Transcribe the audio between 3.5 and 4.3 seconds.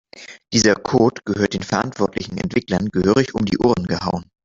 Ohren gehauen.